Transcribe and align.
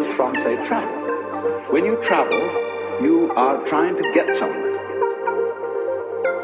differs 0.00 0.16
from, 0.16 0.34
say, 0.36 0.56
travel. 0.64 1.72
When 1.72 1.84
you 1.84 1.96
travel, 2.02 2.40
you 3.02 3.32
are 3.36 3.64
trying 3.66 3.96
to 3.96 4.12
get 4.12 4.36
somewhere. 4.36 4.68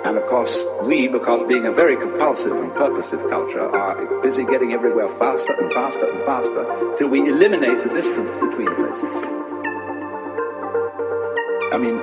And 0.04 0.16
of 0.16 0.26
course, 0.28 0.62
we, 0.84 1.09
because 1.09 1.42
being 1.48 1.66
a 1.66 1.72
very 1.72 1.96
compulsive 1.96 2.52
and 2.52 2.72
purposive 2.74 3.28
culture, 3.28 3.68
are 3.68 4.22
busy 4.22 4.44
getting 4.44 4.72
everywhere 4.72 5.09
faster 5.18 5.52
and 5.52 5.72
faster 5.72 6.09
and 6.09 6.24
faster 6.24 6.96
till 6.98 7.09
we 7.09 7.28
eliminate 7.28 7.82
the 7.82 7.94
distance 7.94 8.32
between 8.34 8.74
places. 8.76 9.16
I 11.72 11.78
mean, 11.78 11.96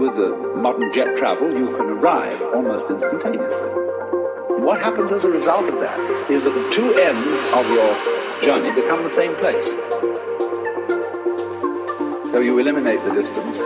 with 0.00 0.16
the 0.16 0.36
modern 0.56 0.92
jet 0.92 1.16
travel, 1.16 1.52
you 1.54 1.76
can 1.76 1.86
arrive 1.86 2.40
almost 2.54 2.86
instantaneously. 2.90 3.70
What 4.64 4.80
happens 4.80 5.12
as 5.12 5.24
a 5.24 5.30
result 5.30 5.68
of 5.68 5.80
that 5.80 6.30
is 6.30 6.42
that 6.42 6.50
the 6.50 6.70
two 6.72 6.94
ends 6.94 7.52
of 7.52 7.68
your 7.70 8.42
journey 8.42 8.72
become 8.72 9.04
the 9.04 9.10
same 9.10 9.34
place. 9.36 9.68
So 12.34 12.40
you 12.40 12.58
eliminate 12.58 13.00
the 13.04 13.12
distance 13.12 13.60